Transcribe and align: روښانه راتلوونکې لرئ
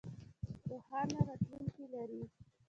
روښانه 0.69 1.19
راتلوونکې 1.27 1.83
لرئ 1.93 2.21